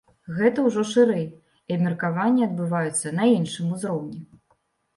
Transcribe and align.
Гэта 0.37 0.63
ўжо 0.67 0.85
шырэй 0.91 1.21
і 1.27 1.77
абмеркаванні 1.77 2.47
адбываюцца 2.49 3.15
на 3.21 3.31
іншым 3.37 3.73
узроўні. 3.79 4.19